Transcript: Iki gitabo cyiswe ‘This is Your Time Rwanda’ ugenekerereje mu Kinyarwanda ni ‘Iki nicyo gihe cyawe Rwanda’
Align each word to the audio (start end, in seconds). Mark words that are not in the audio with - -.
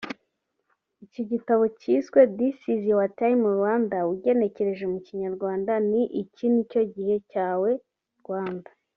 Iki 1.05 1.21
gitabo 1.31 1.63
cyiswe 1.79 2.19
‘This 2.37 2.57
is 2.73 2.81
Your 2.89 3.05
Time 3.19 3.43
Rwanda’ 3.57 3.97
ugenekerereje 4.13 4.85
mu 4.93 4.99
Kinyarwanda 5.05 5.73
ni 5.89 6.03
‘Iki 6.21 6.45
nicyo 6.53 6.81
gihe 6.95 7.15
cyawe 7.31 7.71
Rwanda’ 8.21 8.69